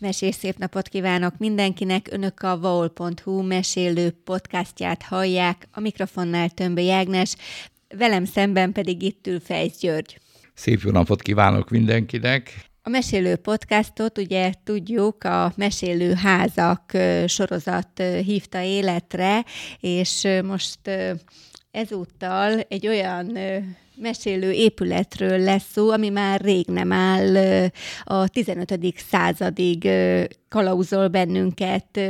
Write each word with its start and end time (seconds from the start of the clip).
Mesés 0.00 0.34
szép 0.34 0.58
napot 0.58 0.88
kívánok 0.88 1.38
mindenkinek! 1.38 2.08
Önök 2.10 2.42
a 2.42 2.58
vaol.hu 2.58 3.42
mesélő 3.42 4.10
podcastját 4.24 5.02
hallják, 5.02 5.68
a 5.72 5.80
mikrofonnál 5.80 6.50
Tömbö 6.50 6.80
Jágnes, 6.80 7.34
velem 7.88 8.24
szemben 8.24 8.72
pedig 8.72 9.02
itt 9.02 9.26
ül 9.26 9.40
Fejsz 9.40 9.78
György. 9.78 10.18
Szép 10.54 10.80
jó 10.80 10.90
napot 10.90 11.22
kívánok 11.22 11.70
mindenkinek! 11.70 12.66
A 12.82 12.88
Mesélő 12.88 13.36
podcastot 13.36 14.18
ugye 14.18 14.52
tudjuk, 14.64 15.24
a 15.24 15.52
Mesélő 15.56 16.14
házak 16.14 16.92
sorozat 17.26 18.02
hívta 18.24 18.60
életre, 18.60 19.44
és 19.80 20.28
most 20.44 20.80
ezúttal 21.70 22.60
egy 22.60 22.86
olyan 22.86 23.38
mesélő 24.00 24.50
épületről 24.52 25.38
lesz 25.38 25.70
szó, 25.72 25.90
ami 25.90 26.08
már 26.08 26.40
rég 26.40 26.66
nem 26.66 26.92
áll 26.92 27.36
a 28.04 28.28
15. 28.28 28.94
századig 29.10 29.88
kalauzol 30.48 31.08
bennünket 31.08 32.00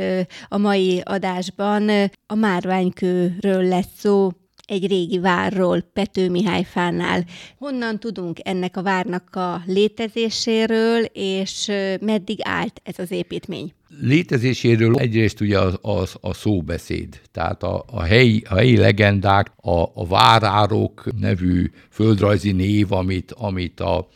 a 0.47 0.57
mai 0.57 1.01
adásban. 1.05 1.89
A 2.27 2.35
Márványkőről 2.35 3.67
lesz 3.67 3.91
szó, 3.97 4.29
egy 4.69 4.87
régi 4.87 5.19
várról, 5.19 5.81
Pető 5.93 6.29
Mihály 6.29 6.63
fánál. 6.63 7.25
Honnan 7.57 7.99
tudunk 7.99 8.37
ennek 8.43 8.77
a 8.77 8.81
várnak 8.81 9.35
a 9.35 9.61
létezéséről, 9.65 11.03
és 11.13 11.71
meddig 12.01 12.39
állt 12.41 12.81
ez 12.83 12.99
az 12.99 13.11
építmény? 13.11 13.73
Létezéséről 14.01 14.97
egyrészt 14.97 15.41
ugye 15.41 15.59
az, 15.59 15.77
az 15.81 16.15
a 16.21 16.33
szóbeszéd, 16.33 17.21
tehát 17.31 17.63
a, 17.63 17.83
a, 17.87 18.01
helyi, 18.01 18.43
a 18.49 18.55
helyi 18.55 18.77
legendák, 18.77 19.51
a, 19.61 19.81
a 19.93 20.07
várárok 20.07 21.09
nevű 21.19 21.71
földrajzi 21.89 22.51
név, 22.51 22.91
amit, 22.91 23.31
amit 23.31 23.79
a, 23.79 24.07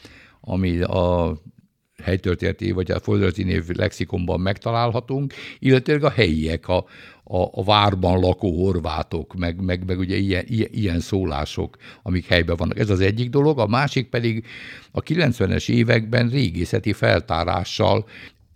ami 0.41 0.81
a 0.81 1.33
helytörténeti 2.03 2.71
vagy 2.71 2.91
a 2.91 2.99
földrajzi 2.99 3.43
név 3.43 3.67
lexikonban 3.67 4.39
megtalálhatunk, 4.39 5.33
illetve 5.59 6.07
a 6.07 6.09
helyiek, 6.09 6.67
a, 6.67 6.85
a, 7.23 7.49
a 7.51 7.63
várban 7.63 8.19
lakó 8.19 8.63
horvátok, 8.63 9.33
meg, 9.35 9.61
meg, 9.61 9.85
meg 9.85 9.99
ugye 9.99 10.15
ilyen, 10.15 10.45
ilyen, 10.47 10.69
ilyen 10.71 10.99
szólások, 10.99 11.77
amik 12.01 12.25
helyben 12.25 12.55
vannak. 12.55 12.79
Ez 12.79 12.89
az 12.89 12.99
egyik 12.99 13.29
dolog, 13.29 13.59
a 13.59 13.67
másik 13.67 14.09
pedig 14.09 14.45
a 14.91 15.01
90-es 15.01 15.69
években 15.69 16.29
régészeti 16.29 16.93
feltárással 16.93 18.05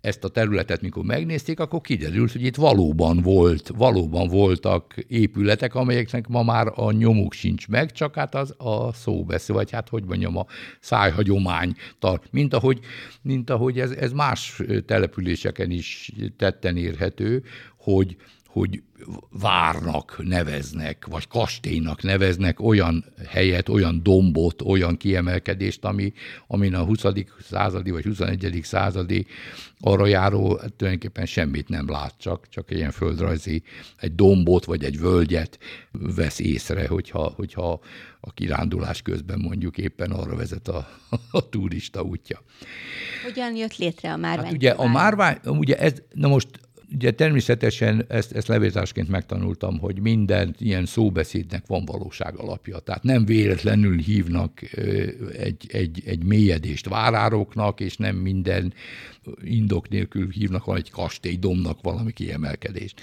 ezt 0.00 0.24
a 0.24 0.28
területet, 0.28 0.80
mikor 0.80 1.04
megnézték, 1.04 1.60
akkor 1.60 1.80
kiderült, 1.80 2.32
hogy 2.32 2.44
itt 2.44 2.56
valóban 2.56 3.20
volt, 3.22 3.68
valóban 3.76 4.28
voltak 4.28 4.94
épületek, 5.08 5.74
amelyeknek 5.74 6.28
ma 6.28 6.42
már 6.42 6.72
a 6.74 6.92
nyomuk 6.92 7.32
sincs 7.32 7.68
meg, 7.68 7.92
csak 7.92 8.14
hát 8.14 8.34
az 8.34 8.54
a 8.56 8.92
szóbeszél, 8.92 9.54
vagy 9.54 9.70
hát 9.70 9.88
hogy 9.88 10.04
mondjam, 10.04 10.36
a 10.36 10.46
szájhagyomány 10.80 11.74
tart, 11.98 12.28
mint 12.30 12.54
ahogy, 12.54 12.80
mint 13.22 13.50
ahogy 13.50 13.80
ez, 13.80 13.90
ez 13.90 14.12
más 14.12 14.62
településeken 14.86 15.70
is 15.70 16.12
tetten 16.36 16.76
érhető, 16.76 17.42
hogy 17.76 18.16
hogy 18.58 18.82
várnak 19.30 20.20
neveznek, 20.22 21.06
vagy 21.06 21.28
kastélynak 21.28 22.02
neveznek 22.02 22.60
olyan 22.60 23.04
helyet, 23.28 23.68
olyan 23.68 24.00
dombot, 24.02 24.62
olyan 24.62 24.96
kiemelkedést, 24.96 25.84
ami, 25.84 26.12
amin 26.46 26.74
a 26.74 26.84
20. 26.84 27.04
századi 27.40 27.90
vagy 27.90 28.04
21. 28.04 28.60
századi 28.62 29.26
arra 29.80 30.06
járó 30.06 30.56
hát 30.60 30.72
tulajdonképpen 30.72 31.26
semmit 31.26 31.68
nem 31.68 31.90
lát, 31.90 32.14
csak, 32.18 32.48
csak 32.48 32.70
ilyen 32.70 32.90
földrajzi, 32.90 33.62
egy 33.96 34.14
dombot 34.14 34.64
vagy 34.64 34.84
egy 34.84 34.98
völgyet 34.98 35.58
vesz 35.92 36.38
észre, 36.38 36.86
hogyha, 36.86 37.32
hogyha 37.36 37.80
a 38.20 38.32
kirándulás 38.32 39.02
közben 39.02 39.38
mondjuk 39.38 39.78
éppen 39.78 40.10
arra 40.10 40.36
vezet 40.36 40.68
a, 40.68 40.88
a 41.30 41.48
turista 41.48 42.02
útja. 42.02 42.42
Hogyan 43.24 43.56
jött 43.56 43.76
létre 43.76 44.12
a 44.12 44.16
márvány? 44.16 44.44
Hát 44.44 44.54
ugye 44.54 44.70
a 44.70 44.86
márvány, 44.86 45.38
ugye 45.44 45.76
ez, 45.76 45.92
na 46.12 46.28
most 46.28 46.48
Ugye 46.94 47.10
természetesen 47.10 48.04
ezt, 48.08 48.32
ezt 48.32 48.48
levéltásként 48.48 49.08
megtanultam, 49.08 49.78
hogy 49.78 50.00
minden 50.00 50.54
ilyen 50.58 50.86
szóbeszédnek 50.86 51.66
van 51.66 51.84
valóság 51.84 52.36
alapja. 52.36 52.78
Tehát 52.78 53.02
nem 53.02 53.24
véletlenül 53.24 53.98
hívnak 53.98 54.62
egy, 55.38 55.66
egy, 55.68 56.02
egy 56.06 56.24
mélyedést 56.24 56.88
várároknak, 56.88 57.80
és 57.80 57.96
nem 57.96 58.16
minden 58.16 58.72
indok 59.42 59.88
nélkül 59.88 60.28
hívnak 60.30 60.76
egy 60.76 60.90
kastélydomnak 60.90 61.78
valami 61.82 62.12
kiemelkedést. 62.12 63.00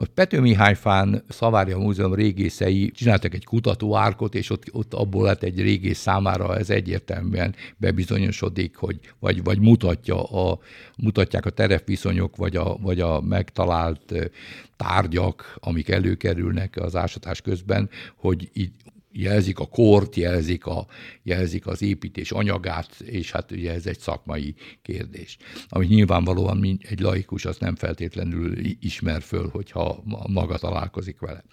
A 0.00 0.06
Pető 0.14 0.40
Mihályfán 0.40 1.24
Szavária 1.28 1.78
Múzeum 1.78 2.14
régészei 2.14 2.90
csináltak 2.90 3.34
egy 3.34 3.44
kutatóárkot, 3.44 4.34
és 4.34 4.50
ott, 4.50 4.64
ott 4.72 4.94
abból 4.94 5.24
lett 5.24 5.42
egy 5.42 5.60
régész 5.60 5.98
számára 5.98 6.56
ez 6.56 6.70
egyértelműen 6.70 7.54
bebizonyosodik, 7.76 8.76
hogy 8.76 9.00
vagy, 9.18 9.42
vagy 9.42 9.60
mutatja 9.60 10.22
a, 10.22 10.58
mutatják 10.96 11.46
a 11.46 11.50
terepviszonyok, 11.50 12.36
vagy 12.36 12.56
a, 12.56 12.76
vagy 12.76 13.00
a 13.00 13.20
megtalált 13.20 14.30
tárgyak, 14.76 15.56
amik 15.60 15.88
előkerülnek 15.88 16.76
az 16.76 16.96
ásatás 16.96 17.40
közben, 17.40 17.90
hogy 18.16 18.50
így 18.52 18.70
jelzik 19.12 19.58
a 19.58 19.66
kort, 19.66 20.16
jelzik, 20.16 20.66
a, 20.66 20.86
jelzik 21.22 21.66
az 21.66 21.82
építés 21.82 22.30
anyagát, 22.30 23.00
és 23.00 23.30
hát 23.30 23.50
ugye 23.50 23.72
ez 23.72 23.86
egy 23.86 23.98
szakmai 23.98 24.54
kérdés. 24.82 25.36
Ami 25.68 25.86
nyilvánvalóan 25.86 26.78
egy 26.88 27.00
laikus 27.00 27.44
az 27.44 27.56
nem 27.58 27.74
feltétlenül 27.74 28.56
ismer 28.80 29.22
föl, 29.22 29.48
hogyha 29.48 30.02
maga 30.26 30.58
találkozik 30.58 31.18
vele. 31.20 31.44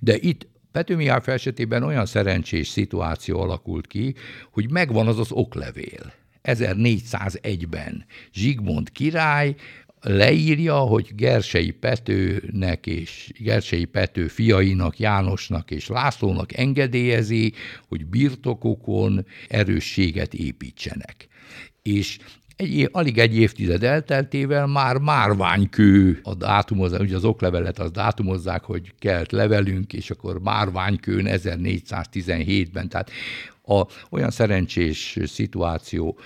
De 0.00 0.16
itt 0.18 0.50
Pető 0.72 0.96
Mihály 0.96 1.20
esetében 1.24 1.82
olyan 1.82 2.06
szerencsés 2.06 2.68
szituáció 2.68 3.40
alakult 3.40 3.86
ki, 3.86 4.14
hogy 4.50 4.70
megvan 4.70 5.06
az 5.06 5.18
az 5.18 5.32
oklevél. 5.32 6.12
1401-ben 6.42 8.04
Zsigmond 8.32 8.90
király 8.90 9.54
leírja, 10.02 10.76
hogy 10.76 11.14
Gersei 11.14 11.70
Petőnek 11.70 12.86
és 12.86 13.32
Gersei 13.38 13.84
Pető 13.84 14.26
fiainak, 14.26 14.98
Jánosnak 14.98 15.70
és 15.70 15.86
Lászlónak 15.86 16.56
engedélyezi, 16.56 17.52
hogy 17.88 18.06
birtokokon 18.06 19.26
erősséget 19.48 20.34
építsenek. 20.34 21.28
És 21.82 22.18
egy, 22.62 22.88
alig 22.92 23.18
egy 23.18 23.36
évtized 23.36 23.82
elteltével 23.82 24.66
már 24.66 24.96
márványkő 24.96 26.20
a 26.22 26.34
dátumozza, 26.34 26.98
ugye 26.98 27.16
az 27.16 27.24
oklevelet 27.24 27.78
az 27.78 27.90
dátumozzák, 27.90 28.64
hogy 28.64 28.92
kelt 28.98 29.32
levelünk, 29.32 29.92
és 29.92 30.10
akkor 30.10 30.40
márványkőn 30.40 31.26
1417-ben, 31.28 32.88
tehát 32.88 33.10
a, 33.64 33.86
olyan 34.10 34.30
szerencsés 34.30 35.18
szituációban 35.24 36.16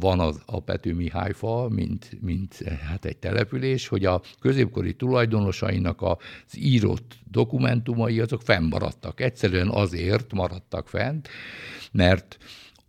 van 0.00 0.20
az, 0.20 0.42
a 0.46 0.60
Pető 0.60 0.94
Mihály 0.94 1.32
fa, 1.32 1.68
mint, 1.68 2.18
mint 2.20 2.62
hát 2.88 3.04
egy 3.04 3.16
település, 3.16 3.88
hogy 3.88 4.04
a 4.04 4.22
középkori 4.40 4.94
tulajdonosainak 4.94 6.02
az 6.02 6.18
írott 6.56 7.14
dokumentumai 7.30 8.20
azok 8.20 8.42
fennmaradtak. 8.42 9.20
Egyszerűen 9.20 9.68
azért 9.68 10.32
maradtak 10.32 10.88
fent, 10.88 11.28
mert 11.92 12.38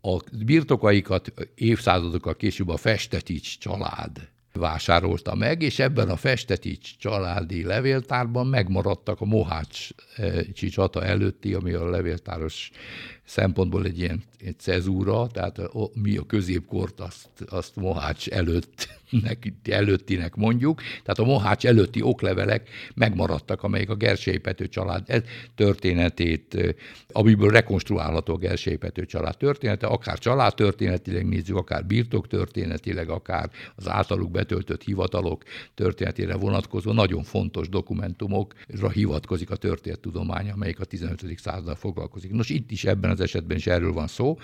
a 0.05 0.19
birtokaikat 0.45 1.33
évszázadokkal 1.55 2.35
később 2.35 2.69
a 2.69 2.77
Festetics 2.77 3.57
család 3.57 4.29
vásárolta 4.53 5.35
meg, 5.35 5.61
és 5.61 5.79
ebben 5.79 6.09
a 6.09 6.15
Festetics 6.15 6.97
családi 6.97 7.63
levéltárban 7.63 8.47
megmaradtak 8.47 9.21
a 9.21 9.25
Mohács 9.25 9.89
csata 10.53 11.03
előtti, 11.03 11.53
ami 11.53 11.73
a 11.73 11.89
levéltáros 11.89 12.71
szempontból 13.25 13.85
egy 13.85 13.99
ilyen 13.99 14.23
egy 14.45 14.59
cezúra, 14.59 15.27
tehát 15.27 15.57
a, 15.57 15.89
mi 15.93 16.17
a 16.17 16.25
középkort 16.25 16.99
azt, 16.99 17.29
azt 17.47 17.75
Mohács 17.75 18.27
előttnek, 18.27 19.53
előttinek 19.63 20.35
mondjuk, 20.35 20.81
tehát 20.81 21.19
a 21.19 21.25
Mohács 21.25 21.65
előtti 21.65 22.01
oklevelek 22.01 22.69
megmaradtak, 22.95 23.63
amelyek 23.63 23.89
a 23.89 23.95
Gersely 23.95 24.37
Pető 24.37 24.67
család 24.67 25.23
történetét, 25.55 26.75
amiből 27.11 27.49
rekonstruálható 27.49 28.33
a 28.33 28.37
Gersely 28.37 28.75
Pető 28.75 29.05
család 29.05 29.37
története, 29.37 29.87
akár 29.87 30.19
családtörténetileg 30.19 31.27
nézzük, 31.27 31.55
akár 31.55 31.85
birtok 31.85 32.27
történetileg, 32.27 33.09
akár 33.09 33.49
az 33.75 33.87
általuk 33.87 34.31
betöltött 34.31 34.83
hivatalok 34.83 35.43
történetére 35.73 36.35
vonatkozó 36.35 36.91
nagyon 36.91 37.23
fontos 37.23 37.69
dokumentumokra 37.69 38.89
hivatkozik 38.89 39.49
a 39.49 39.55
történettudomány, 39.55 40.49
amelyik 40.49 40.79
a 40.79 40.85
15. 40.85 41.23
századdal 41.37 41.75
foglalkozik. 41.75 42.31
Nos, 42.31 42.49
itt 42.49 42.71
is 42.71 42.85
ebben 42.85 43.11
az 43.13 43.21
esetben 43.21 43.57
is 43.57 43.67
erről 43.67 43.93
van 43.93 44.07
szó, 44.07 44.39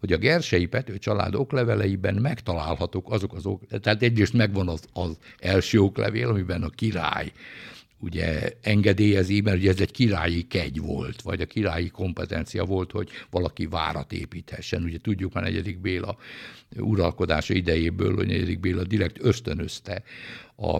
hogy 0.00 0.12
a 0.12 0.16
Gersei 0.16 0.66
Pető 0.66 0.98
család 0.98 1.34
okleveleiben 1.34 2.14
megtalálhatók 2.14 3.12
azok 3.12 3.34
az 3.34 3.46
ok, 3.46 3.66
tehát 3.80 4.02
egyrészt 4.02 4.32
megvan 4.32 4.68
az, 4.68 4.82
az 4.92 5.18
első 5.38 5.80
oklevél, 5.80 6.28
amiben 6.28 6.62
a 6.62 6.68
király 6.68 7.32
ugye 8.04 8.52
engedélyezi, 8.62 9.40
mert 9.40 9.56
ugye 9.56 9.70
ez 9.70 9.80
egy 9.80 9.90
királyi 9.90 10.42
kegy 10.42 10.80
volt, 10.80 11.22
vagy 11.22 11.40
a 11.40 11.46
királyi 11.46 11.88
kompetencia 11.88 12.64
volt, 12.64 12.90
hogy 12.90 13.10
valaki 13.30 13.66
várat 13.66 14.12
építhessen. 14.12 14.82
Ugye 14.82 14.98
tudjuk 14.98 15.32
már 15.32 15.44
negyedik 15.44 15.78
Béla 15.78 16.16
uralkodása 16.76 17.54
idejéből, 17.54 18.14
hogy 18.14 18.26
negyedik 18.26 18.60
Béla 18.60 18.84
direkt 18.84 19.24
ösztönözte 19.24 20.02
a 20.56 20.78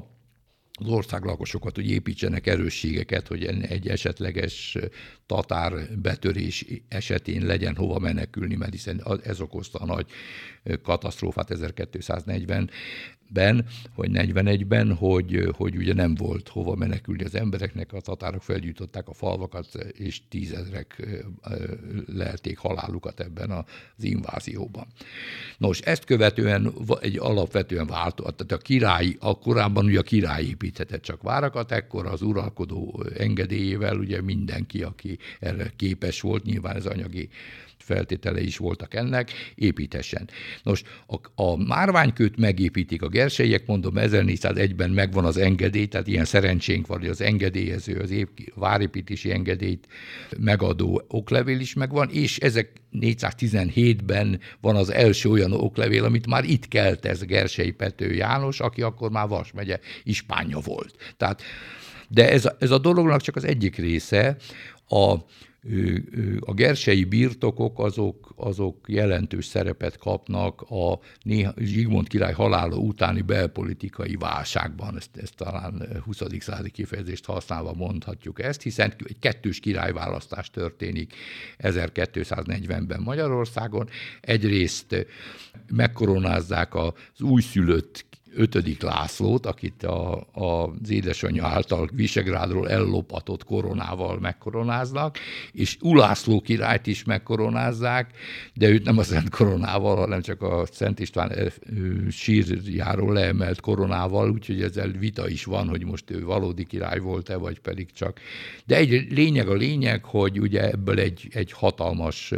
az 0.80 0.86
ország 0.88 1.24
lakosokat, 1.24 1.74
hogy 1.74 1.90
építsenek 1.90 2.46
erősségeket, 2.46 3.28
hogy 3.28 3.44
egy 3.44 3.88
esetleges 3.88 4.78
tatár 5.26 5.72
betörés 6.02 6.64
esetén 6.88 7.46
legyen 7.46 7.76
hova 7.76 7.98
menekülni, 7.98 8.54
mert 8.54 8.72
hiszen 8.72 9.02
ez 9.22 9.40
okozta 9.40 9.78
a 9.78 9.86
nagy 9.86 10.06
katasztrófát 10.82 11.50
1240 11.50 12.70
ben, 13.28 13.66
vagy 13.94 14.10
41-ben, 14.12 14.94
hogy, 14.94 15.48
hogy 15.56 15.76
ugye 15.76 15.94
nem 15.94 16.14
volt 16.14 16.48
hova 16.48 16.74
menekülni 16.74 17.24
az 17.24 17.34
embereknek, 17.34 17.92
a 17.92 18.00
tatárok 18.00 18.42
felgyújtották 18.42 19.08
a 19.08 19.12
falvakat, 19.12 19.74
és 19.92 20.28
tízezrek 20.28 21.06
lelték 22.06 22.58
halálukat 22.58 23.20
ebben 23.20 23.50
az 23.50 24.04
invázióban. 24.04 24.86
Nos, 25.58 25.80
ezt 25.80 26.04
követően 26.04 26.72
egy 27.00 27.18
alapvetően 27.18 27.86
változat, 27.86 28.34
tehát 28.36 28.52
a 28.52 28.58
király, 28.58 29.16
a 29.20 29.38
korábban 29.38 29.84
ugye 29.84 29.98
a 29.98 30.02
király 30.02 30.44
építhetett 30.64 31.02
csak 31.02 31.22
várakat, 31.22 31.72
ekkor 31.72 32.06
az 32.06 32.22
uralkodó 32.22 33.04
engedélyével 33.18 33.96
ugye 33.96 34.20
mindenki, 34.20 34.82
aki 34.82 35.18
erre 35.40 35.72
képes 35.76 36.20
volt, 36.20 36.44
nyilván 36.44 36.76
ez 36.76 36.86
anyagi 36.86 37.28
feltétele 37.84 38.40
is 38.40 38.56
voltak 38.56 38.94
ennek, 38.94 39.30
építessen. 39.54 40.28
Nos, 40.62 40.82
a, 41.06 41.42
a 41.42 41.56
márványkőt 41.56 42.36
megépítik 42.36 43.02
a 43.02 43.08
gerselyek, 43.08 43.66
mondom, 43.66 43.92
1401-ben 43.96 44.90
megvan 44.90 45.24
az 45.24 45.36
engedély, 45.36 45.86
tehát 45.86 46.06
ilyen 46.06 46.24
szerencsénk 46.24 46.86
van, 46.86 46.98
hogy 46.98 47.08
az 47.08 47.20
engedélyező, 47.20 47.96
az 47.96 48.10
épp, 48.10 48.38
várépítési 48.54 49.30
engedélyt 49.32 49.86
megadó 50.38 51.02
oklevél 51.08 51.60
is 51.60 51.74
megvan, 51.74 52.10
és 52.10 52.38
ezek 52.38 52.70
417-ben 52.92 54.40
van 54.60 54.76
az 54.76 54.90
első 54.90 55.28
olyan 55.30 55.52
oklevél, 55.52 56.04
amit 56.04 56.26
már 56.26 56.44
itt 56.44 56.68
kelt 56.68 57.04
ez 57.04 57.24
Gersei 57.24 57.70
Pető 57.70 58.12
János, 58.14 58.60
aki 58.60 58.82
akkor 58.82 59.10
már 59.10 59.28
Vas 59.28 59.52
megye 59.52 59.78
ispánya 60.02 60.58
volt. 60.58 61.14
Tehát, 61.16 61.42
de 62.08 62.30
ez, 62.30 62.48
ez 62.58 62.70
a 62.70 62.78
dolognak 62.78 63.20
csak 63.20 63.36
az 63.36 63.44
egyik 63.44 63.76
része, 63.76 64.36
a 64.88 65.14
a 66.40 66.52
gersei 66.52 67.04
birtokok 67.04 67.78
azok, 67.78 68.32
azok 68.36 68.84
jelentős 68.86 69.44
szerepet 69.44 69.96
kapnak 69.98 70.60
a 70.60 70.98
néha, 71.22 71.52
Zsigmond 71.56 72.08
király 72.08 72.32
halála 72.32 72.76
utáni 72.76 73.20
belpolitikai 73.20 74.16
válságban, 74.16 74.96
ezt, 74.96 75.16
ezt 75.16 75.36
talán 75.36 76.02
20. 76.04 76.22
századi 76.38 76.70
kifejezést 76.70 77.24
használva 77.24 77.72
mondhatjuk 77.72 78.42
ezt, 78.42 78.62
hiszen 78.62 78.94
egy 79.04 79.18
kettős 79.18 79.60
királyválasztás 79.60 80.50
történik 80.50 81.14
1240-ben 81.58 83.00
Magyarországon. 83.00 83.88
Egyrészt 84.20 85.06
megkoronázzák 85.66 86.74
az 86.74 86.92
újszülött 87.20 88.04
ötödik 88.36 88.82
Lászlót, 88.82 89.46
akit 89.46 89.82
a, 89.82 90.26
a, 90.32 90.44
az 90.82 90.90
édesanyja 90.90 91.46
által 91.46 91.88
Visegrádról 91.92 92.70
ellopatott 92.70 93.44
koronával 93.44 94.18
megkoronáznak, 94.18 95.18
és 95.52 95.76
Ulászló 95.80 96.40
királyt 96.40 96.86
is 96.86 97.04
megkoronázzák, 97.04 98.10
de 98.54 98.68
őt 98.68 98.84
nem 98.84 98.98
a 98.98 99.02
Szent 99.02 99.28
koronával, 99.28 99.96
hanem 99.96 100.22
csak 100.22 100.42
a 100.42 100.66
Szent 100.72 101.00
István 101.00 101.32
sírjáról 102.10 103.12
leemelt 103.12 103.60
koronával, 103.60 104.30
úgyhogy 104.30 104.62
ezzel 104.62 104.88
vita 104.88 105.28
is 105.28 105.44
van, 105.44 105.68
hogy 105.68 105.84
most 105.84 106.10
ő 106.10 106.24
valódi 106.24 106.64
király 106.64 106.98
volt-e, 106.98 107.36
vagy 107.36 107.60
pedig 107.60 107.92
csak. 107.92 108.20
De 108.66 108.76
egy 108.76 109.06
lényeg 109.10 109.48
a 109.48 109.54
lényeg, 109.54 110.04
hogy 110.04 110.40
ugye 110.40 110.70
ebből 110.70 110.98
egy, 110.98 111.28
egy 111.32 111.52
hatalmas 111.52 112.32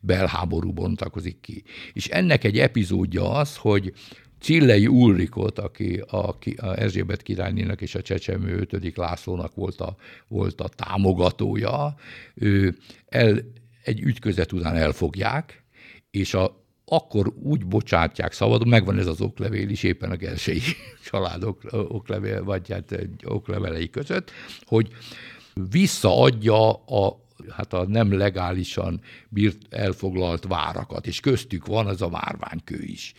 belháború 0.00 0.72
bontakozik 0.72 1.40
ki. 1.40 1.62
És 1.92 2.06
ennek 2.08 2.44
egy 2.44 2.58
epizódja 2.58 3.30
az, 3.30 3.56
hogy 3.56 3.92
Csillei 4.40 4.86
Ulrikot, 4.86 5.58
aki 5.58 6.02
a, 6.06 6.28
a 6.56 6.80
Erzsébet 6.80 7.22
királynének 7.22 7.80
és 7.80 7.94
a 7.94 8.02
Csecsemő 8.02 8.66
5. 8.70 8.96
Lászlónak 8.96 9.54
volt 9.54 9.80
a, 9.80 9.96
volt 10.28 10.60
a 10.60 10.68
támogatója, 10.68 11.94
ő 12.34 12.76
el, 13.08 13.38
egy 13.84 14.00
ütközet 14.00 14.52
után 14.52 14.76
elfogják, 14.76 15.64
és 16.10 16.34
a, 16.34 16.64
akkor 16.84 17.32
úgy 17.42 17.66
bocsátják 17.66 18.32
szabadon, 18.32 18.68
megvan 18.68 18.98
ez 18.98 19.06
az 19.06 19.20
oklevél 19.20 19.68
is 19.68 19.82
éppen 19.82 20.10
a 20.10 20.16
Gersei 20.16 20.60
családok 21.10 21.62
oklevél, 21.72 22.44
vagy 22.44 22.70
hát 22.70 22.98
oklevelei 23.24 23.90
között, 23.90 24.30
hogy 24.64 24.88
visszaadja 25.70 26.72
a, 26.72 27.26
hát 27.48 27.72
a 27.72 27.86
nem 27.86 28.12
legálisan 28.12 29.00
bírt 29.28 29.58
elfoglalt 29.74 30.44
várakat, 30.44 31.06
és 31.06 31.20
köztük 31.20 31.66
van 31.66 31.86
az 31.86 32.02
a 32.02 32.08
márványkő 32.08 32.78
is 32.82 33.14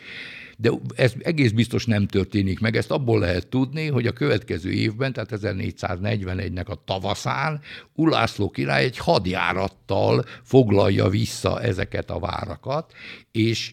de 0.61 0.71
ez 0.95 1.13
egész 1.19 1.51
biztos 1.51 1.85
nem 1.85 2.07
történik 2.07 2.59
meg. 2.59 2.75
Ezt 2.75 2.91
abból 2.91 3.19
lehet 3.19 3.47
tudni, 3.47 3.87
hogy 3.87 4.07
a 4.07 4.11
következő 4.11 4.71
évben, 4.71 5.13
tehát 5.13 5.29
1441-nek 5.33 6.65
a 6.65 6.83
tavaszán 6.85 7.61
Ulászló 7.95 8.49
király 8.49 8.83
egy 8.83 8.97
hadjárattal 8.97 10.25
foglalja 10.43 11.09
vissza 11.09 11.61
ezeket 11.61 12.09
a 12.09 12.19
várakat, 12.19 12.93
és 13.31 13.71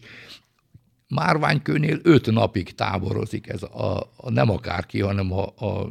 Márványkőnél 1.09 1.99
öt 2.03 2.31
napig 2.31 2.75
táborozik 2.75 3.47
ez 3.47 3.63
a, 3.63 4.11
a 4.15 4.29
nem 4.29 4.49
akárki, 4.49 4.99
hanem 4.99 5.33
a, 5.33 5.43
a 5.43 5.89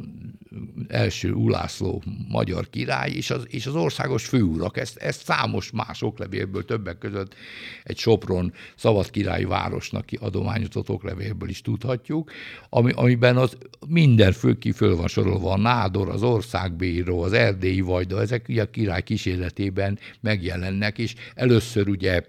első 0.87 1.31
Ulászló 1.31 2.03
magyar 2.27 2.69
király 2.69 3.11
és 3.11 3.29
az, 3.29 3.45
és 3.47 3.65
az 3.65 3.75
országos 3.75 4.25
főurak. 4.25 4.77
Ezt, 4.77 4.97
ezt 4.97 5.23
számos 5.23 5.71
más 5.71 6.01
oklevélből, 6.01 6.65
többek 6.65 6.97
között 6.97 7.35
egy 7.83 7.97
Sopron 7.97 8.53
szabad 8.75 9.09
király 9.09 9.43
városnak 9.43 10.05
adományozott 10.19 10.89
oklevélből 10.89 11.49
is 11.49 11.61
tudhatjuk, 11.61 12.31
ami, 12.69 12.91
amiben 12.95 13.37
az 13.37 13.57
minden 13.87 14.31
fő 14.31 14.57
ki 14.57 14.71
föl 14.71 14.95
van 14.95 15.07
sorolva, 15.07 15.51
a 15.51 15.57
nádor, 15.57 16.09
az 16.09 16.23
országbíró, 16.23 17.21
az 17.21 17.33
erdélyi 17.33 17.81
vajda, 17.81 18.21
ezek 18.21 18.45
ugye 18.49 18.61
a 18.61 18.69
király 18.69 19.01
kísérletében 19.01 19.99
megjelennek, 20.19 20.97
és 20.97 21.15
először 21.35 21.87
ugye 21.87 22.23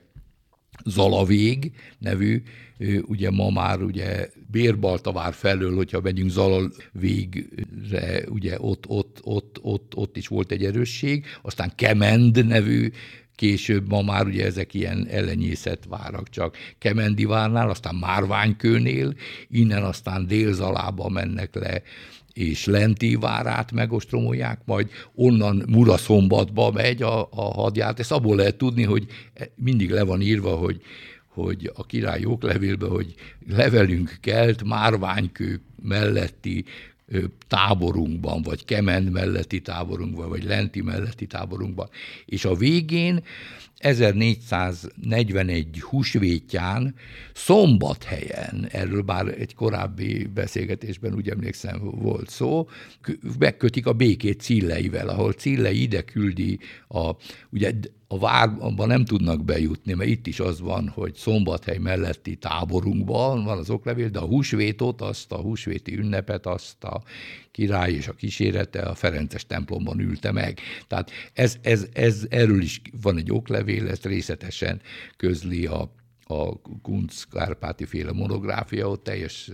Zalavég 0.85 1.73
nevű 1.99 2.43
ugye 3.03 3.31
ma 3.31 3.51
már 3.51 3.83
ugye 3.83 4.29
Bérbaltavár 4.51 5.35
felől, 5.35 5.77
hogyha 5.77 6.01
megyünk 6.01 6.31
Zalal 6.31 6.73
végre, 6.93 8.25
ugye 8.29 8.57
ott, 8.61 8.85
ott, 8.89 9.21
ott, 9.23 9.59
ott, 9.63 9.93
ott 9.95 10.17
is 10.17 10.29
volt 10.29 10.53
egy 10.53 10.65
erősség, 10.65 11.27
aztán 11.43 11.73
Kemend 11.75 12.47
nevű 12.47 12.91
később 13.41 13.89
ma 13.89 14.03
már 14.03 14.27
ugye 14.27 14.45
ezek 14.45 14.75
ilyen 14.75 15.07
ellenyészett 15.11 15.85
várak, 15.89 16.29
csak. 16.29 16.57
Kemendi 16.79 17.25
várnál, 17.25 17.71
aztán 17.71 17.95
Márványkőnél, 17.95 19.15
innen 19.49 19.83
aztán 19.83 20.27
Délzalába 20.27 21.09
mennek 21.09 21.55
le, 21.55 21.83
és 22.41 22.65
Lenti 22.65 23.15
várát 23.15 23.73
megostromolják, 23.73 24.61
majd 24.65 24.91
onnan 25.15 25.65
Muraszombatba 25.69 26.71
megy 26.71 27.03
a, 27.03 27.21
a 27.21 27.53
hadjárat. 27.55 27.99
Ezt 27.99 28.13
abból 28.13 28.37
lehet 28.37 28.57
tudni, 28.57 28.83
hogy 28.83 29.07
mindig 29.55 29.91
le 29.91 30.03
van 30.03 30.21
írva, 30.21 30.57
hogy 30.57 30.81
hogy 31.27 31.71
a 31.75 31.87
király 31.87 32.25
oklevélbe, 32.25 32.87
hogy 32.87 33.15
levelünk 33.49 34.19
kelt 34.21 34.65
márványkő 34.65 35.61
melletti 35.83 36.65
táborunkban, 37.49 38.43
vagy 38.43 38.65
Kement 38.65 39.13
melletti 39.13 39.61
táborunkban, 39.61 40.29
vagy 40.29 40.45
Lenti 40.45 40.83
melletti 40.83 41.27
táborunkban. 41.27 41.89
És 42.25 42.45
a 42.45 42.55
végén 42.55 43.23
1441 43.81 45.81
húsvétján 45.81 46.95
szombathelyen, 47.35 48.69
erről 48.71 49.03
már 49.03 49.27
egy 49.27 49.55
korábbi 49.55 50.27
beszélgetésben 50.35 51.15
úgy 51.15 51.29
emlékszem 51.29 51.81
volt 51.83 52.31
szó, 52.31 52.69
megkötik 53.39 53.87
a 53.87 53.93
békét 53.93 54.41
Cilleivel, 54.41 55.09
ahol 55.09 55.33
Cillei 55.33 55.83
ide 55.83 56.03
küldi 56.03 56.59
a, 56.89 57.11
ugye 57.51 57.73
a 58.09 58.19
várban 58.19 58.89
nem 58.89 59.05
tudnak 59.05 59.45
bejutni, 59.45 59.93
mert 59.93 60.11
itt 60.11 60.27
is 60.27 60.41
az 60.41 60.61
van, 60.61 60.89
hogy 60.89 61.15
Szombathely 61.15 61.79
melletti 61.79 62.37
táborunkban 62.37 63.45
van 63.45 63.59
az 63.59 63.71
oklevél, 63.71 64.09
de 64.09 64.19
a 64.19 64.27
húsvétot, 64.27 65.01
azt 65.01 65.33
a 65.33 65.37
húsvéti 65.37 65.97
ünnepet, 65.97 66.47
azt 66.47 66.85
a 66.85 67.03
király 67.51 67.93
és 67.93 68.09
a 68.09 68.13
kísérete 68.13 68.81
a 68.81 68.95
Ferences 68.95 69.47
templomban 69.47 70.01
ülte 70.01 70.33
meg. 70.33 70.61
Tehát 70.87 71.11
ez, 71.33 71.57
ez, 71.63 71.87
ez, 71.93 72.27
erről 72.29 72.63
is 72.63 72.81
van 73.03 73.17
egy 73.19 73.33
oklevél, 73.33 73.89
ezt 73.89 74.07
részletesen 74.07 74.81
közli 75.17 75.67
a 75.67 75.95
a 76.31 76.61
Kunc 76.83 77.23
Kárpáti 77.23 77.85
féle 77.85 78.13
monográfia, 78.13 78.89
ott 78.89 79.03
teljes 79.03 79.51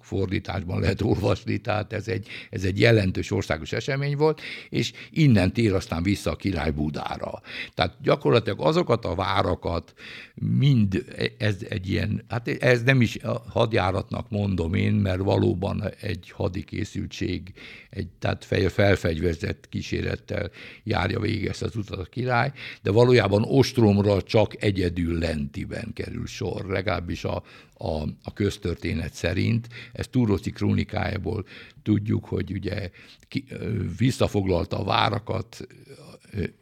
fordításban 0.00 0.80
lehet 0.80 1.00
olvasni, 1.00 1.58
tehát 1.58 1.92
ez 1.92 2.08
egy, 2.08 2.28
ez 2.50 2.64
egy 2.64 2.80
jelentős 2.80 3.30
országos 3.30 3.72
esemény 3.72 4.16
volt, 4.16 4.40
és 4.68 4.92
innen 5.10 5.52
tér 5.52 5.74
aztán 5.74 6.02
vissza 6.02 6.30
a 6.30 6.36
király 6.36 6.70
Budára. 6.70 7.40
Tehát 7.74 7.96
gyakorlatilag 8.02 8.60
azokat 8.60 9.04
a 9.04 9.14
várakat 9.14 9.94
mind 10.34 11.04
ez 11.38 11.56
egy 11.68 11.88
ilyen, 11.88 12.24
hát 12.28 12.48
ez 12.48 12.82
nem 12.82 13.00
is 13.00 13.18
hadjáratnak 13.48 14.30
mondom 14.30 14.74
én, 14.74 14.92
mert 14.92 15.20
valóban 15.20 15.82
egy 16.00 16.30
hadikészültség, 16.30 17.52
egy, 17.90 18.08
tehát 18.18 18.44
felfegyverzett 18.44 19.68
kísérettel 19.68 20.50
járja 20.84 21.20
végig 21.20 21.46
ezt 21.46 21.62
az 21.62 21.76
utat 21.76 21.98
a 21.98 22.04
király, 22.04 22.52
de 22.82 22.90
valójában 22.90 23.42
ostromra 23.42 24.22
csak 24.22 24.43
csak 24.44 24.62
egyedül 24.62 25.18
lentiben 25.18 25.92
kerül 25.92 26.26
sor, 26.26 26.66
legalábbis 26.66 27.24
a, 27.24 27.42
a, 27.74 28.02
a 28.22 28.32
köztörténet 28.34 29.14
szerint. 29.14 29.68
Ezt 29.92 30.10
Túróci 30.10 30.50
krónikájából 30.50 31.46
tudjuk, 31.82 32.24
hogy 32.24 32.52
ugye 32.52 32.90
ki, 33.28 33.44
visszafoglalta 33.98 34.78
a 34.78 34.84
várakat, 34.84 35.66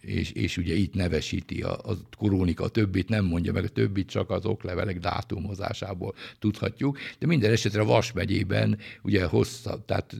és, 0.01 0.31
és 0.31 0.57
ugye 0.57 0.75
itt 0.75 0.95
nevesíti 0.95 1.63
a, 1.63 1.73
a 1.73 1.97
krónika 2.19 2.69
többit, 2.69 3.09
nem 3.09 3.25
mondja 3.25 3.53
meg 3.53 3.65
a 3.65 3.69
többit, 3.69 4.09
csak 4.09 4.31
az 4.31 4.47
oklevelek 4.47 4.99
dátumozásából 4.99 6.15
tudhatjuk, 6.39 6.99
de 7.19 7.27
minden 7.27 7.53
esetre 7.53 7.83
Vas 7.83 8.13
megyében 8.13 8.79
ugye 9.03 9.25
hosszabb, 9.25 9.85
tehát 9.85 10.17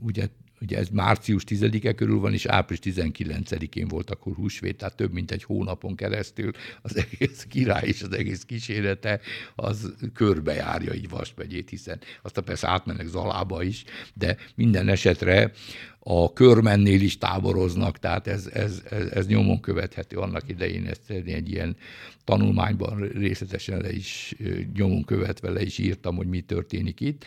ugye 0.00 0.28
Ugye 0.60 0.78
ez 0.78 0.88
március 0.88 1.42
10-e 1.46 1.92
körül 1.92 2.18
van, 2.18 2.32
és 2.32 2.46
április 2.46 2.96
19-én 2.96 3.88
volt 3.88 4.10
akkor 4.10 4.34
húsvét, 4.34 4.76
tehát 4.76 4.96
több 4.96 5.12
mint 5.12 5.30
egy 5.30 5.42
hónapon 5.42 5.96
keresztül 5.96 6.50
az 6.82 6.96
egész 6.96 7.46
király 7.48 7.86
és 7.86 8.02
az 8.02 8.12
egész 8.12 8.42
kísérete 8.44 9.20
az 9.54 9.94
körbejárja 10.14 10.94
így 10.94 11.08
Vaspegyét, 11.08 11.70
hiszen 11.70 12.00
aztán 12.22 12.44
persze 12.44 12.68
átmennek 12.68 13.06
Zalába 13.06 13.62
is, 13.62 13.84
de 14.14 14.36
minden 14.54 14.88
esetre 14.88 15.52
a 15.98 16.32
körmennél 16.32 17.00
is 17.00 17.18
táboroznak, 17.18 17.98
tehát 17.98 18.26
ez, 18.26 18.46
ez, 18.46 18.82
ez, 18.90 19.06
ez 19.06 19.26
nyomon 19.26 19.60
követhető 19.60 20.16
annak 20.16 20.48
idején, 20.48 20.86
ezt 20.86 21.10
egy 21.10 21.50
ilyen 21.50 21.76
tanulmányban 22.24 22.98
részletesen 22.98 23.80
le 23.80 23.92
is 23.92 24.34
nyomon 24.74 25.04
követve 25.04 25.50
le 25.50 25.62
is 25.62 25.78
írtam, 25.78 26.16
hogy 26.16 26.26
mi 26.26 26.40
történik 26.40 27.00
itt 27.00 27.24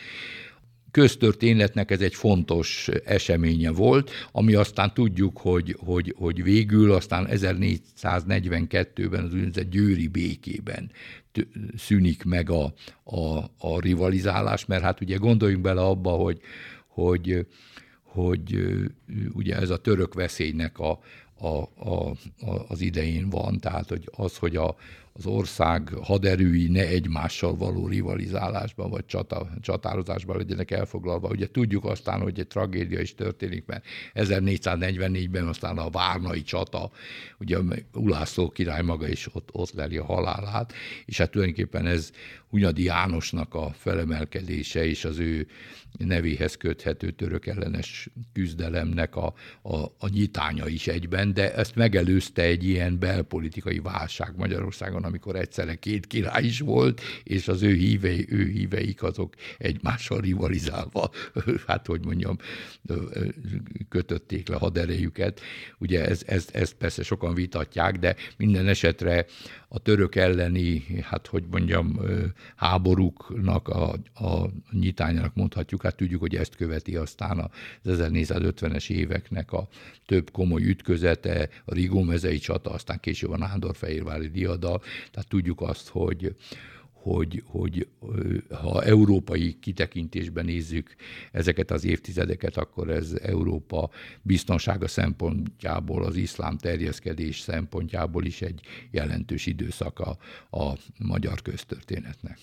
köztörténetnek 0.94 1.90
ez 1.90 2.00
egy 2.00 2.14
fontos 2.14 2.88
eseménye 3.04 3.70
volt, 3.70 4.10
ami 4.32 4.54
aztán 4.54 4.94
tudjuk, 4.94 5.38
hogy, 5.38 5.76
hogy, 5.78 6.14
hogy 6.18 6.42
végül 6.42 6.92
aztán 6.92 7.26
1442-ben 7.30 9.24
az 9.24 9.32
úgynevezett 9.32 9.70
győri 9.70 10.08
békében 10.08 10.90
szűnik 11.76 12.24
meg 12.24 12.50
a, 12.50 12.74
a, 13.04 13.38
a 13.58 13.80
rivalizálás, 13.80 14.66
mert 14.66 14.82
hát 14.82 15.00
ugye 15.00 15.16
gondoljunk 15.16 15.62
bele 15.62 15.80
abba, 15.80 16.10
hogy, 16.10 16.40
hogy, 16.86 17.46
hogy 18.02 18.74
ugye 19.32 19.56
ez 19.56 19.70
a 19.70 19.80
török 19.80 20.14
veszélynek 20.14 20.78
a, 20.78 21.00
a, 21.34 21.48
a, 21.90 22.16
az 22.68 22.80
idején 22.80 23.30
van, 23.30 23.60
tehát 23.60 23.88
hogy 23.88 24.08
az, 24.16 24.36
hogy 24.36 24.56
a, 24.56 24.76
az 25.16 25.26
ország 25.26 25.88
haderői 26.02 26.68
ne 26.68 26.86
egymással 26.86 27.56
való 27.56 27.86
rivalizálásban 27.86 28.90
vagy 28.90 29.06
csata, 29.06 29.48
csatározásban 29.60 30.36
legyenek 30.36 30.70
elfoglalva. 30.70 31.28
Ugye 31.28 31.50
tudjuk 31.50 31.84
aztán, 31.84 32.20
hogy 32.20 32.38
egy 32.38 32.46
tragédia 32.46 33.00
is 33.00 33.14
történik, 33.14 33.66
mert 33.66 33.84
1444-ben 34.14 35.46
aztán 35.46 35.78
a 35.78 35.90
Várnai 35.90 36.42
csata, 36.42 36.90
ugye 37.38 37.58
Ulászló 37.92 38.50
király 38.50 38.82
maga 38.82 39.08
is 39.08 39.34
ott, 39.34 39.48
ott 39.52 39.72
leli 39.72 39.96
a 39.96 40.04
halálát, 40.04 40.72
és 41.04 41.18
hát 41.18 41.30
tulajdonképpen 41.30 41.86
ez 41.86 42.10
Hunyadi 42.54 42.82
Jánosnak 42.82 43.54
a 43.54 43.70
felemelkedése 43.76 44.86
és 44.86 45.04
az 45.04 45.18
ő 45.18 45.46
nevéhez 45.98 46.56
köthető 46.56 47.10
török 47.10 47.46
ellenes 47.46 48.08
küzdelemnek 48.32 49.16
a, 49.16 49.34
a, 49.62 49.76
a 49.76 50.08
nyitánya 50.08 50.68
is 50.68 50.86
egyben, 50.86 51.34
de 51.34 51.54
ezt 51.54 51.74
megelőzte 51.74 52.42
egy 52.42 52.64
ilyen 52.64 52.98
belpolitikai 52.98 53.78
válság 53.78 54.36
Magyarországon, 54.36 55.03
amikor 55.04 55.36
egyszerre 55.36 55.74
két 55.74 56.06
király 56.06 56.44
is 56.44 56.60
volt, 56.60 57.00
és 57.22 57.48
az 57.48 57.62
ő, 57.62 57.74
hívei, 57.74 58.26
ő 58.28 58.46
híveik 58.48 59.02
azok 59.02 59.34
egymással 59.58 60.20
rivalizálva, 60.20 61.10
hát 61.66 61.86
hogy 61.86 62.04
mondjam, 62.04 62.36
kötötték 63.88 64.48
le 64.48 64.56
haderejüket. 64.56 65.40
Ugye 65.78 66.06
ez, 66.06 66.22
ez, 66.26 66.48
ez 66.52 66.72
persze 66.72 67.02
sokan 67.02 67.34
vitatják, 67.34 67.98
de 67.98 68.16
minden 68.36 68.68
esetre 68.68 69.26
a 69.74 69.78
török 69.78 70.14
elleni, 70.14 70.84
hát 71.02 71.26
hogy 71.26 71.44
mondjam, 71.50 72.00
háborúknak 72.56 73.68
a, 73.68 73.92
a 74.14 74.50
nyitányának 74.70 75.34
mondhatjuk, 75.34 75.82
hát 75.82 75.96
tudjuk, 75.96 76.20
hogy 76.20 76.36
ezt 76.36 76.56
követi 76.56 76.96
aztán 76.96 77.38
az 77.38 77.98
1450-es 78.00 78.90
éveknek 78.90 79.52
a 79.52 79.68
több 80.06 80.30
komoly 80.30 80.62
ütközete, 80.62 81.48
a 81.64 81.74
Rigó 81.74 82.02
mezei 82.02 82.38
csata, 82.38 82.70
aztán 82.70 83.00
később 83.00 83.30
a 83.30 83.36
Nándorfehérvári 83.36 84.28
diadal, 84.28 84.82
tehát 85.10 85.28
tudjuk 85.28 85.60
azt, 85.60 85.88
hogy, 85.88 86.34
hogy, 87.04 87.42
hogy 87.46 87.86
ha 88.50 88.82
európai 88.82 89.56
kitekintésben 89.60 90.44
nézzük 90.44 90.94
ezeket 91.32 91.70
az 91.70 91.84
évtizedeket, 91.84 92.56
akkor 92.56 92.90
ez 92.90 93.12
Európa 93.22 93.90
biztonsága 94.22 94.88
szempontjából, 94.88 96.04
az 96.04 96.16
iszlám 96.16 96.58
terjeszkedés 96.58 97.40
szempontjából 97.40 98.24
is 98.24 98.42
egy 98.42 98.60
jelentős 98.90 99.46
időszaka 99.46 100.16
a 100.50 100.72
magyar 100.98 101.42
köztörténetnek. 101.42 102.38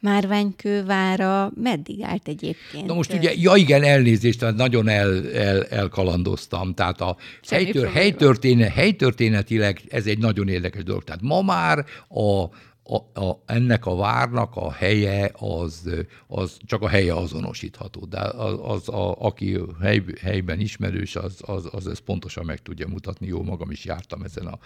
Márványkővára 0.00 1.52
meddig 1.54 2.02
állt 2.02 2.28
egyébként? 2.28 2.86
Na 2.86 2.94
most 2.94 3.12
ugye, 3.12 3.32
ja 3.36 3.56
igen, 3.56 3.82
elnézést, 3.82 4.38
tehát 4.38 4.54
nagyon 4.54 4.88
el, 4.88 5.32
el, 5.32 5.64
elkalandoztam. 5.64 6.74
Tehát 6.74 7.00
a 7.00 7.16
helytör, 7.48 7.88
helytörténet, 7.88 8.72
helytörténetileg 8.72 9.80
ez 9.88 10.06
egy 10.06 10.18
nagyon 10.18 10.48
érdekes 10.48 10.82
dolog. 10.82 11.04
Tehát 11.04 11.22
ma 11.22 11.42
már 11.42 11.84
a 12.08 12.48
a, 12.96 13.42
ennek 13.46 13.86
a 13.86 13.96
várnak 13.96 14.56
a 14.56 14.72
helye 14.72 15.30
az, 15.38 15.90
az 16.26 16.56
csak 16.64 16.82
a 16.82 16.88
helye 16.88 17.14
azonosítható, 17.14 18.04
de 18.04 18.20
az, 18.20 18.58
az 18.62 18.88
a, 18.88 19.20
aki 19.20 19.58
hely, 19.80 20.02
helyben 20.20 20.60
ismerős, 20.60 21.16
az, 21.16 21.36
az, 21.40 21.68
az 21.72 21.86
ezt 21.86 22.00
pontosan 22.00 22.44
meg 22.44 22.62
tudja 22.62 22.88
mutatni. 22.88 23.26
Jó, 23.26 23.42
magam 23.42 23.70
is 23.70 23.84
jártam 23.84 24.22
ezen 24.22 24.46
a 24.46 24.58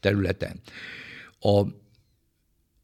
területen. 0.00 0.60
A, 1.40 1.62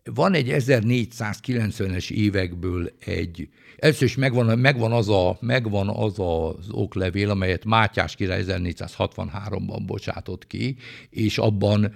van 0.04 0.34
egy 0.34 0.46
1490-es 0.50 2.10
évekből 2.10 2.92
egy, 3.04 3.48
először 3.76 4.08
is 4.08 4.16
megvan, 4.16 4.58
megvan, 4.58 4.92
az 4.92 5.08
a, 5.08 5.38
megvan 5.40 5.88
az 5.88 6.18
az 6.18 6.70
oklevél, 6.70 7.30
amelyet 7.30 7.64
Mátyás 7.64 8.16
király 8.16 8.44
1463-ban 8.46 9.80
bocsátott 9.86 10.46
ki, 10.46 10.76
és 11.10 11.38
abban 11.38 11.92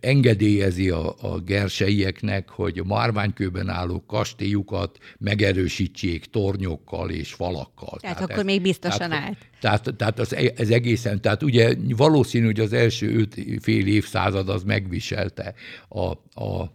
engedélyezi 0.00 0.90
a, 0.90 1.14
a 1.20 1.38
gerseieknek, 1.38 2.48
hogy 2.48 2.78
a 2.78 2.84
márványkőben 2.84 3.68
álló 3.68 4.04
kastélyukat 4.06 4.98
megerősítsék 5.18 6.24
tornyokkal 6.24 7.10
és 7.10 7.32
falakkal. 7.32 7.98
Tehát, 8.00 8.16
tehát 8.16 8.22
akkor 8.22 8.38
ez, 8.38 8.44
még 8.44 8.62
biztosan 8.62 9.08
tehát, 9.08 9.24
állt. 9.24 9.38
Tehát, 9.64 9.94
tehát 9.96 10.18
az, 10.18 10.34
e- 10.34 10.52
ez 10.56 10.70
egészen, 10.70 11.20
tehát 11.20 11.42
ugye 11.42 11.74
valószínű, 11.96 12.44
hogy 12.44 12.60
az 12.60 12.72
első 12.72 13.18
öt 13.18 13.34
fél 13.60 13.86
évszázad 13.86 14.48
az 14.48 14.62
megviselte, 14.62 15.54
a, 15.88 16.06
a, 16.44 16.72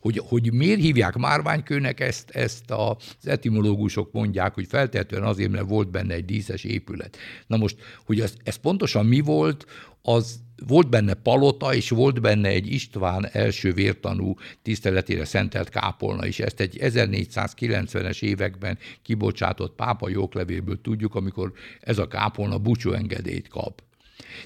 hogy, 0.00 0.22
hogy 0.24 0.52
miért 0.52 0.80
hívják 0.80 1.16
márványkőnek, 1.16 2.00
ezt, 2.00 2.30
ezt 2.30 2.70
az 2.70 2.96
etimológusok 3.24 4.12
mondják, 4.12 4.54
hogy 4.54 4.66
feltétlenül 4.68 5.26
azért, 5.26 5.50
mert 5.50 5.68
volt 5.68 5.90
benne 5.90 6.14
egy 6.14 6.24
díszes 6.24 6.64
épület. 6.64 7.16
Na 7.46 7.56
most, 7.56 7.76
hogy 8.06 8.20
ez, 8.20 8.34
ez 8.44 8.56
pontosan 8.56 9.06
mi 9.06 9.20
volt, 9.20 9.66
az 10.06 10.40
volt 10.66 10.88
benne 10.88 11.14
palota, 11.14 11.74
és 11.74 11.90
volt 11.90 12.20
benne 12.20 12.48
egy 12.48 12.72
István 12.72 13.28
első 13.32 13.72
vértanú 13.72 14.34
tiszteletére 14.62 15.24
szentelt 15.24 15.68
kápolna 15.68 16.26
is. 16.26 16.38
Ezt 16.40 16.60
egy 16.60 16.78
1490-es 16.80 18.22
években 18.22 18.78
kibocsátott 19.02 19.74
pápa 19.74 20.08
jóklevéből 20.08 20.80
tudjuk, 20.80 21.14
amikor 21.14 21.52
ez 21.80 21.98
a 21.98 22.08
kápolna 22.08 22.58
búcsúengedélyt 22.58 23.48
kap. 23.48 23.82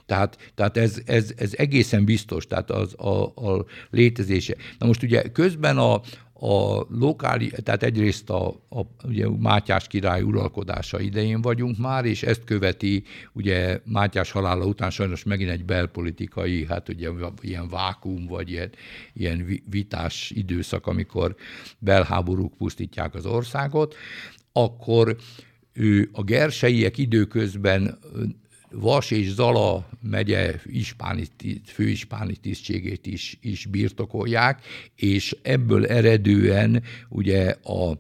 Tehát, 0.07 0.53
tehát 0.55 0.77
ez, 0.77 1.01
ez, 1.05 1.33
ez 1.37 1.53
egészen 1.57 2.05
biztos, 2.05 2.47
tehát 2.47 2.71
az 2.71 2.95
a, 2.99 3.25
a 3.25 3.65
létezése. 3.91 4.55
Na 4.79 4.87
most 4.87 5.03
ugye 5.03 5.23
közben 5.23 5.79
a, 5.79 6.01
a 6.43 6.87
lokális, 6.89 7.53
tehát 7.63 7.83
egyrészt 7.83 8.31
a, 8.31 8.49
a 8.49 8.81
ugye 9.05 9.29
Mátyás 9.29 9.87
király 9.87 10.23
uralkodása 10.23 11.01
idején 11.01 11.41
vagyunk 11.41 11.79
már, 11.79 12.05
és 12.05 12.23
ezt 12.23 12.45
követi 12.45 13.05
ugye 13.33 13.81
Mátyás 13.85 14.31
halála 14.31 14.65
után 14.65 14.91
sajnos 14.91 15.25
megint 15.25 15.51
egy 15.51 15.65
belpolitikai, 15.65 16.67
hát 16.67 16.89
ugye 16.89 17.11
ilyen 17.41 17.69
vákum, 17.69 18.27
vagy 18.27 18.51
ilyen, 18.51 18.71
ilyen 19.13 19.63
vitás 19.71 20.31
időszak, 20.31 20.87
amikor 20.87 21.37
belháborúk 21.79 22.57
pusztítják 22.57 23.15
az 23.15 23.27
országot, 23.27 23.95
akkor 24.53 25.17
ő 25.73 26.09
a 26.13 26.23
gerseiek 26.23 26.99
időközben 26.99 27.99
Vas 28.73 29.11
és 29.11 29.29
Zala 29.29 29.89
megye 30.03 30.55
ispáni, 30.65 31.25
főispáni 31.65 32.37
tisztségét 32.37 33.07
is, 33.07 33.39
is 33.41 33.67
birtokolják, 33.67 34.67
és 34.97 35.37
ebből 35.43 35.87
eredően 35.87 36.83
ugye 37.09 37.51
a 37.51 37.99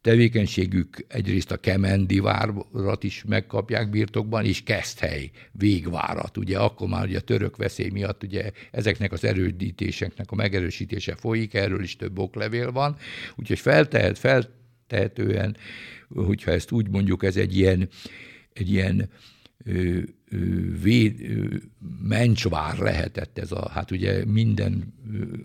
tevékenységük 0.00 1.04
egyrészt 1.08 1.50
a 1.50 1.56
Kemendi 1.56 2.18
várat 2.18 3.04
is 3.04 3.24
megkapják 3.28 3.90
birtokban, 3.90 4.44
és 4.44 4.62
Keszthely 4.62 5.30
végvárat. 5.52 6.36
Ugye 6.36 6.58
akkor 6.58 6.88
már 6.88 7.06
ugye 7.06 7.18
a 7.18 7.20
török 7.20 7.56
veszély 7.56 7.88
miatt 7.88 8.22
ugye 8.22 8.50
ezeknek 8.70 9.12
az 9.12 9.24
erődítéseknek 9.24 10.30
a 10.30 10.34
megerősítése 10.34 11.14
folyik, 11.14 11.54
erről 11.54 11.82
is 11.82 11.96
több 11.96 12.18
oklevél 12.18 12.72
van, 12.72 12.96
úgyhogy 13.36 13.58
feltehet, 13.58 14.18
feltehetően, 14.18 15.56
hogyha 16.14 16.50
ezt 16.50 16.70
úgy 16.70 16.88
mondjuk, 16.88 17.24
ez 17.24 17.36
egy 17.36 17.56
ilyen, 17.56 17.88
egy 18.52 18.70
ilyen 18.72 19.10
véd, 20.82 21.20
mencsvár 22.02 22.78
lehetett 22.78 23.38
ez 23.38 23.52
a, 23.52 23.68
hát 23.68 23.90
ugye 23.90 24.24
minden, 24.24 24.94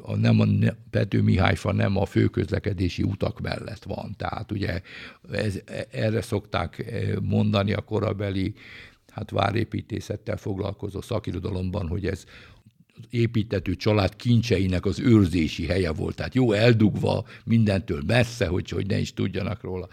a, 0.01 0.15
nem 0.15 0.39
a 0.39 0.45
Pető 0.89 1.21
Mihályfa 1.21 1.71
nem 1.71 1.97
a 1.97 2.05
főközlekedési 2.05 3.03
utak 3.03 3.41
mellett 3.41 3.83
van, 3.83 4.13
tehát 4.17 4.51
ugye 4.51 4.81
ez, 5.31 5.59
erre 5.91 6.21
szokták 6.21 6.85
mondani 7.21 7.73
a 7.73 7.81
korabeli 7.81 8.53
hát 9.11 9.29
várépítészettel 9.29 10.37
foglalkozó 10.37 11.01
szakirodalomban, 11.01 11.87
hogy 11.87 12.05
ez 12.05 12.23
építető 13.09 13.75
család 13.75 14.15
kincseinek 14.15 14.85
az 14.85 14.99
őrzési 14.99 15.65
helye 15.65 15.91
volt. 15.91 16.15
Tehát 16.15 16.35
jó 16.35 16.51
eldugva, 16.51 17.25
mindentől 17.43 18.01
messze, 18.07 18.47
hogy, 18.47 18.69
hogy 18.69 18.87
ne 18.87 18.97
is 18.97 19.13
tudjanak 19.13 19.61
róla. 19.61 19.87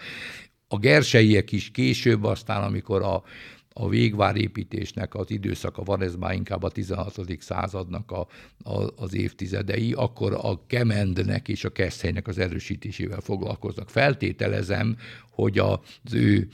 A 0.68 0.78
gerseiek 0.78 1.52
is 1.52 1.70
később, 1.70 2.24
aztán 2.24 2.62
amikor 2.62 3.02
a, 3.02 3.22
a 3.80 3.88
végvárépítésnek 3.88 5.14
az 5.14 5.30
időszaka 5.30 5.82
van, 5.82 6.02
ez 6.02 6.14
már 6.14 6.34
inkább 6.34 6.62
a 6.62 6.70
16. 6.70 7.20
századnak 7.38 8.10
a, 8.10 8.26
a, 8.62 8.86
az 8.96 9.14
évtizedei, 9.14 9.92
akkor 9.92 10.32
a 10.32 10.66
kemendnek 10.66 11.48
és 11.48 11.64
a 11.64 11.70
keszthelynek 11.70 12.26
az 12.28 12.38
erősítésével 12.38 13.20
foglalkoznak. 13.20 13.90
Feltételezem, 13.90 14.96
hogy 15.30 15.58
az 15.58 15.78
ő 16.12 16.48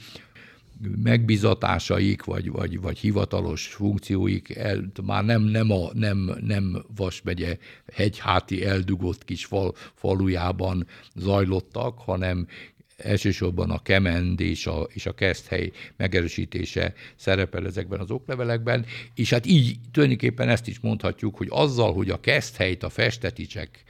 megbizatásaik, 1.03 2.23
vagy, 2.23 2.51
vagy, 2.51 2.81
vagy 2.81 2.97
hivatalos 2.97 3.67
funkcióik 3.67 4.55
el, 4.55 4.91
már 5.05 5.25
nem, 5.25 5.41
nem, 5.41 5.71
a, 5.71 5.89
nem, 5.93 6.31
nem 6.41 6.85
Vas 6.95 7.21
megye 7.21 7.57
hegyháti 7.93 8.65
eldugott 8.65 9.23
kis 9.23 9.45
fal, 9.45 9.75
falujában 9.93 10.87
zajlottak, 11.15 11.97
hanem 11.97 12.47
elsősorban 12.97 13.69
a 13.69 13.81
kemend 13.81 14.39
és 14.39 14.67
a, 14.67 14.87
és 14.93 15.05
a 15.05 15.13
keszthely 15.13 15.71
megerősítése 15.97 16.93
szerepel 17.15 17.65
ezekben 17.65 17.99
az 17.99 18.11
oklevelekben, 18.11 18.85
és 19.15 19.29
hát 19.29 19.45
így 19.45 19.75
tulajdonképpen 19.91 20.49
ezt 20.49 20.67
is 20.67 20.79
mondhatjuk, 20.79 21.37
hogy 21.37 21.47
azzal, 21.49 21.93
hogy 21.93 22.09
a 22.09 22.19
keszthelyt 22.19 22.83
a 22.83 22.89
festeticsek 22.89 23.83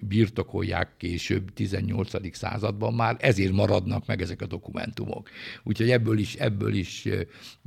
birtokolják 0.00 0.96
később 0.96 1.52
18. 1.52 2.36
században 2.36 2.94
már, 2.94 3.16
ezért 3.20 3.52
maradnak 3.52 4.06
meg 4.06 4.22
ezek 4.22 4.42
a 4.42 4.46
dokumentumok. 4.46 5.30
Úgyhogy 5.62 5.90
ebből 5.90 6.18
is, 6.18 6.34
ebből 6.34 6.74
is, 6.74 7.08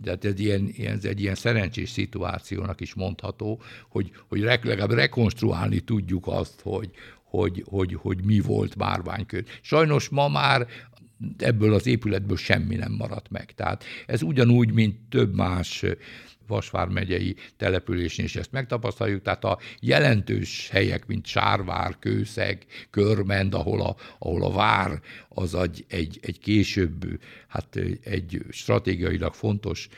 tehát 0.04 0.25
ez, 0.25 0.39
ilyen, 0.39 0.74
ez 0.77 1.06
egy 1.06 1.22
ilyen 1.22 1.36
szerencsés 1.36 1.89
szituációnak 1.89 2.82
is 2.82 2.94
mondható, 2.94 3.62
hogy, 3.89 4.12
hogy 4.27 4.39
legalább 4.39 4.92
rekonstruálni 4.92 5.80
tudjuk 5.80 6.27
azt, 6.27 6.62
hogy, 6.62 6.89
hogy, 7.36 7.63
hogy, 7.68 7.94
hogy 7.94 8.24
mi 8.24 8.39
volt 8.39 8.77
Bárványkör. 8.77 9.44
Sajnos 9.62 10.10
ma 10.10 10.27
már 10.27 10.68
ebből 11.38 11.74
az 11.74 11.88
épületből 11.88 12.38
semmi 12.38 12.75
nem 12.75 12.92
maradt 12.92 13.30
meg. 13.30 13.51
Tehát 13.56 13.84
ez 14.06 14.22
ugyanúgy, 14.22 14.74
mint 14.74 15.00
több 15.10 15.36
más 15.36 15.86
Vasvár 16.48 16.88
településnél 17.58 18.25
is 18.25 18.36
ezt 18.36 18.51
megtapasztaljuk, 18.51 19.22
tehát 19.22 19.44
a 19.44 19.60
jelentős 19.80 20.70
helyek, 20.70 21.06
mint 21.06 21.25
Sárvár, 21.25 21.96
Kőszeg, 22.00 22.65
Körmend, 22.89 23.54
ahol 23.54 23.82
a, 23.82 23.96
ahol 24.20 24.44
a 24.44 24.51
vár 24.51 25.01
az 25.30 25.56
egy, 25.56 25.86
egy, 25.88 26.20
egy 26.22 26.39
később, 26.39 27.20
hát 27.48 27.80
egy 28.04 28.46
stratégiailag 28.50 29.34
fontos 29.34 29.89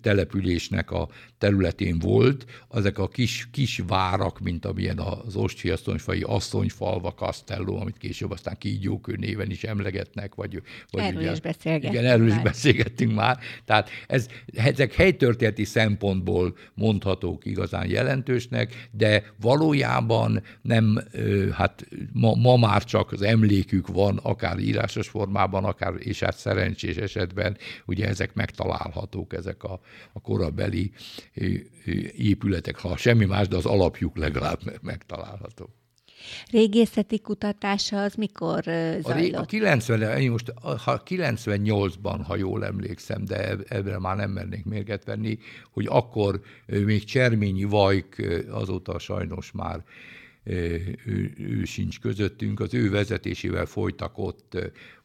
településnek 0.00 0.90
a 0.90 1.08
területén 1.38 1.98
volt, 1.98 2.44
ezek 2.70 2.98
a 2.98 3.08
kis, 3.08 3.48
kis 3.50 3.82
várak, 3.86 4.40
mint 4.40 4.64
amilyen 4.64 4.98
az 4.98 5.36
Ostfiasztonyfai 5.36 6.22
asszonyfalva, 6.22 7.14
Castello, 7.14 7.76
amit 7.76 7.98
később 7.98 8.30
aztán 8.30 8.56
Kígyókő 8.58 9.16
néven 9.16 9.50
is 9.50 9.64
emlegetnek, 9.64 10.34
vagy, 10.34 10.62
vagy 10.90 11.02
erről 11.02 11.20
ugye, 11.20 11.32
is 11.32 11.40
beszélgettünk 11.40 11.94
Igen, 11.94 12.04
erről 12.04 12.26
már. 12.26 12.36
is 12.36 12.42
beszélgettünk 12.42 13.14
már. 13.14 13.38
Tehát 13.64 13.88
ez, 14.06 14.26
ezek 14.54 14.94
helytörténeti 14.94 15.64
szempontból 15.64 16.56
mondhatók 16.74 17.44
igazán 17.44 17.88
jelentősnek, 17.88 18.88
de 18.90 19.24
valójában 19.40 20.42
nem, 20.62 20.98
hát 21.52 21.88
ma, 22.12 22.34
ma 22.34 22.56
már 22.56 22.84
csak 22.84 23.12
az 23.12 23.22
emlékük 23.22 23.86
van, 23.86 24.16
akár 24.16 24.58
írásos 24.58 25.08
formában, 25.08 25.64
akár 25.64 25.94
és 25.98 26.20
hát 26.20 26.36
szerencsés 26.36 26.96
esetben, 26.96 27.56
ugye 27.86 28.08
ezek 28.08 28.34
megtalálhatók, 28.34 29.34
ezek 29.34 29.64
a, 29.64 29.69
a 30.12 30.20
korabeli 30.20 30.92
épületek, 32.16 32.78
ha 32.78 32.96
semmi 32.96 33.24
más, 33.24 33.48
de 33.48 33.56
az 33.56 33.66
alapjuk 33.66 34.16
legalább 34.16 34.60
megtalálható. 34.82 35.68
Régészeti 36.50 37.20
kutatása 37.20 38.02
az 38.02 38.14
mikor 38.14 38.62
zajlott? 39.00 39.34
A, 39.34 39.40
a 39.40 39.44
90, 39.44 40.30
most, 40.30 40.52
ha 40.60 41.02
98-ban, 41.06 42.20
ha 42.26 42.36
jól 42.36 42.64
emlékszem, 42.64 43.24
de 43.24 43.56
ebben 43.68 44.00
már 44.00 44.16
nem 44.16 44.30
mernék 44.30 44.64
mérget 44.64 45.04
venni, 45.04 45.38
hogy 45.70 45.86
akkor 45.88 46.40
még 46.66 47.04
Cserményi 47.04 47.64
Vajk 47.64 48.42
azóta 48.50 48.98
sajnos 48.98 49.52
már 49.52 49.84
ő, 51.04 51.34
ő 51.38 51.64
sincs 51.64 52.00
közöttünk, 52.00 52.60
az 52.60 52.74
ő 52.74 52.90
vezetésével 52.90 53.66
folytak 53.66 54.18
ott 54.18 54.58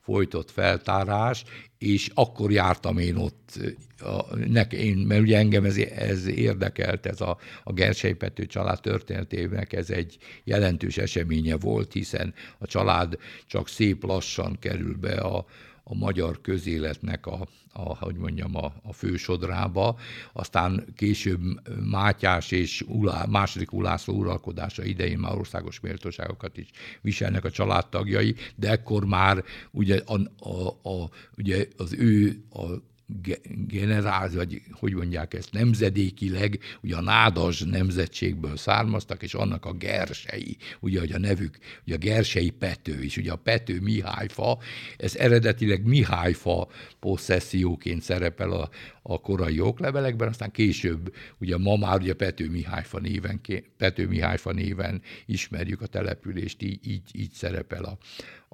folytott 0.06 0.52
feltárás, 0.52 1.44
és 1.78 2.10
akkor 2.14 2.52
jártam 2.52 2.98
én 2.98 3.16
ott, 3.16 3.60
a, 4.00 4.36
nek, 4.36 4.74
én, 4.74 4.98
mert 4.98 5.22
ugye 5.22 5.38
engem 5.38 5.66
ez, 5.66 5.78
ez 5.78 6.28
érdekelt, 6.28 7.06
ez 7.06 7.22
a, 7.22 7.38
a 7.64 7.74
Gersely 7.74 8.14
Pető 8.14 8.46
család 8.46 8.82
történetének 8.82 9.74
ez 9.74 9.90
egy 9.90 10.18
jelentős 10.44 10.98
eseménye 10.98 11.58
volt, 11.58 11.94
hiszen 11.94 12.34
a 12.58 12.68
család 12.68 13.18
csak 13.48 13.68
szép 13.68 14.04
lassan 14.04 14.58
kerül 14.60 14.96
be 14.96 15.14
a, 15.14 15.46
a 15.88 15.96
magyar 15.96 16.42
közéletnek 16.42 17.26
a, 17.26 17.48
a 17.74 17.98
hogy 17.98 18.16
mondjam, 18.16 18.56
a, 18.56 18.74
a 18.84 18.94
fősodrába, 18.94 19.98
aztán 20.34 20.86
később 20.96 21.42
Mátyás 21.90 22.52
és 22.52 22.82
Ulá, 22.88 23.26
második 23.30 23.72
Ulászló 23.72 24.14
uralkodása 24.14 24.84
idején 24.84 25.18
már 25.18 25.36
országos 25.36 25.80
méltóságokat 25.80 26.58
is 26.58 26.70
viselnek 27.02 27.44
a 27.44 27.52
családtagjai, 27.52 28.36
de 28.56 28.70
ekkor 28.70 29.06
már 29.06 29.44
ugye, 29.72 30.02
a, 30.06 30.20
a, 30.50 30.68
a, 30.90 31.10
ugye 31.38 31.68
az 31.78 31.94
ő 31.94 32.44
a 32.50 32.66
generáz, 33.68 34.36
vagy 34.36 34.62
hogy 34.72 34.94
mondják 34.94 35.34
ezt, 35.34 35.52
nemzedékileg, 35.52 36.60
ugye 36.82 36.96
a 36.96 37.02
nádas 37.02 37.60
nemzetségből 37.60 38.58
származtak, 38.58 39.24
és 39.24 39.34
annak 39.34 39.66
a 39.66 39.74
gersei, 39.74 40.58
ugye, 40.80 41.00
hogy 41.00 41.12
a 41.12 41.20
nevük, 41.20 41.58
ugye 41.86 41.96
a 41.96 41.98
gersei 41.98 42.50
Pető 42.50 43.04
is, 43.04 43.18
ugye 43.18 43.32
a 43.32 43.36
Pető 43.36 43.80
Mihályfa, 43.82 44.58
ez 44.98 45.16
eredetileg 45.16 45.84
Mihályfa 45.84 46.68
poszesszióként 47.00 48.02
szerepel 48.02 48.52
a, 48.52 48.70
a 49.02 49.22
korai 49.22 49.60
oklevelekben, 49.60 50.28
aztán 50.28 50.52
később, 50.52 51.16
ugye 51.38 51.58
ma 51.58 51.76
már 51.76 52.00
ugye 52.00 52.14
Pető 52.14 52.50
Mihályfa 52.50 53.00
néven, 53.00 53.42
Pető 53.78 54.08
Mihályfa 54.08 54.52
néven 54.52 55.02
ismerjük 55.26 55.82
a 55.82 55.88
települést, 55.88 56.62
így, 56.62 56.88
így, 56.88 57.10
így 57.14 57.32
szerepel 57.32 57.84
a, 57.84 57.98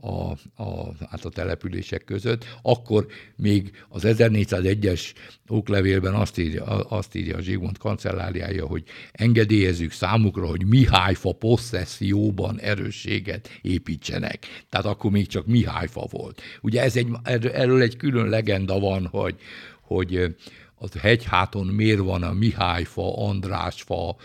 a, 0.01 0.31
a, 0.63 0.93
hát 1.09 1.25
a 1.25 1.29
települések 1.29 2.03
között. 2.03 2.45
Akkor 2.61 3.07
még 3.35 3.71
az 3.89 4.03
1401-es 4.05 5.13
oklevélben 5.47 6.13
azt 6.13 6.37
írja, 6.37 6.63
azt 6.65 7.15
írja 7.15 7.37
a 7.37 7.41
Zsigmond 7.41 7.77
kancelláriája, 7.77 8.65
hogy 8.65 8.83
engedélyezzük 9.11 9.91
számukra, 9.91 10.45
hogy 10.45 10.65
Mihályfa 10.65 11.31
posszesszióban 11.31 12.59
erősséget 12.59 13.49
építsenek. 13.61 14.65
Tehát 14.69 14.85
akkor 14.85 15.11
még 15.11 15.27
csak 15.27 15.45
Mihályfa 15.45 16.07
volt. 16.09 16.41
Ugye 16.61 16.81
ez 16.81 16.95
egy, 16.95 17.07
erről 17.53 17.81
egy 17.81 17.97
külön 17.97 18.29
legenda 18.29 18.79
van, 18.79 19.07
hogy, 19.07 19.35
hogy 19.81 20.35
az 20.81 20.91
hegyháton 20.99 21.67
miért 21.67 21.99
van 21.99 22.23
a 22.23 22.33
Mihályfa, 22.33 23.27
Andrásfa 23.27 24.15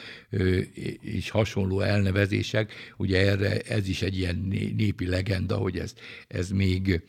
és 1.01 1.31
hasonló 1.31 1.81
elnevezések. 1.81 2.73
Ugye 2.97 3.31
erre 3.31 3.61
ez 3.61 3.89
is 3.89 4.03
egy 4.03 4.19
ilyen 4.19 4.37
népi 4.77 5.07
legenda, 5.07 5.57
hogy 5.57 5.79
ez, 5.79 5.95
ez 6.29 6.51
még 6.51 7.03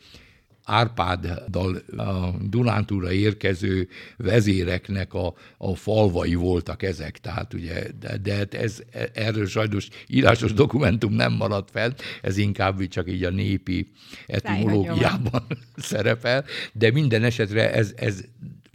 Árpáddal 0.64 1.82
a 1.96 2.34
Dunántúra 2.48 3.12
érkező 3.12 3.88
vezéreknek 4.16 5.14
a, 5.14 5.34
a 5.58 5.74
falvai 5.74 6.34
voltak 6.34 6.82
ezek, 6.82 7.18
tehát 7.18 7.54
ugye, 7.54 7.86
de, 8.00 8.16
de 8.16 8.34
hát 8.34 8.54
ez, 8.54 8.82
erről 9.12 9.46
sajnos 9.46 9.88
írásos 10.06 10.52
dokumentum 10.52 11.12
nem 11.12 11.32
maradt 11.32 11.70
fel, 11.70 11.94
ez 12.22 12.36
inkább 12.36 12.88
csak 12.88 13.10
így 13.10 13.24
a 13.24 13.30
népi 13.30 13.90
etimológiában 14.26 15.46
szerepel, 15.76 16.44
de 16.72 16.90
minden 16.90 17.24
esetre 17.24 17.72
ez, 17.72 17.92
ez 17.96 18.24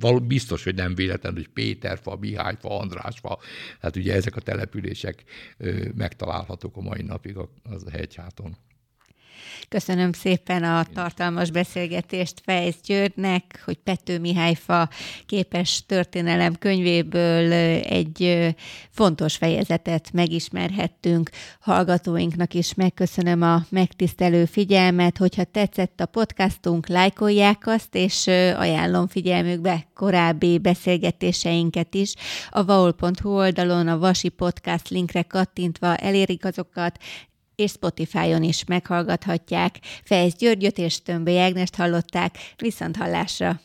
Való 0.04 0.20
biztos, 0.20 0.64
hogy 0.64 0.76
nem 0.76 0.96
véletlen, 0.96 1.34
hogy 1.34 1.48
Péterfa, 1.48 2.16
Mihályfa, 2.16 2.80
Andrásfa, 2.80 3.40
hát 3.82 3.96
ugye 3.96 4.14
ezek 4.14 4.36
a 4.36 4.42
települések 4.42 5.24
megtalálhatók 5.96 6.78
a 6.78 6.82
mai 6.82 7.02
napig 7.02 7.38
a, 7.38 7.50
az 7.64 7.86
hegyháton. 7.92 8.58
Köszönöm 9.70 10.12
szépen 10.12 10.64
a 10.64 10.86
tartalmas 10.94 11.52
beszélgetést 11.52 12.42
Fejsz 12.46 12.82
Györgynek, 12.86 13.62
hogy 13.66 13.78
Pető 13.78 14.20
Mihályfa 14.20 14.90
képes 15.26 15.84
történelem 15.86 16.56
könyvéből 16.56 17.52
egy 17.84 18.48
fontos 18.90 19.36
fejezetet 19.36 20.10
megismerhettünk. 20.14 21.30
Hallgatóinknak 21.60 22.54
is 22.54 22.74
megköszönöm 22.74 23.42
a 23.42 23.66
megtisztelő 23.70 24.46
figyelmet, 24.46 25.18
hogyha 25.18 25.44
tetszett 25.44 26.00
a 26.00 26.06
podcastunk, 26.06 26.88
lájkolják 26.88 27.68
azt, 27.68 27.96
és 27.96 28.28
ajánlom 28.58 29.08
figyelmükbe 29.08 29.88
korábbi 29.94 30.58
beszélgetéseinket 30.58 31.94
is. 31.96 32.14
A 32.50 32.66
vaul.hu 32.66 33.30
oldalon 33.30 33.88
a 33.88 33.98
Vasi 33.98 34.30
Podcast 34.30 34.90
linkre 34.90 35.22
kattintva 35.22 35.96
elérik 35.96 36.46
azokat, 36.46 36.98
és 37.56 37.72
Spotify-on 37.72 38.44
is 38.44 38.64
meghallgathatják. 38.66 39.80
Fejsz 40.04 40.36
Györgyöt 40.36 40.78
és 40.78 41.02
Tömbé 41.02 41.38
Ágnest 41.38 41.76
hallották, 41.76 42.38
viszont 42.58 42.96
hallásra! 42.96 43.60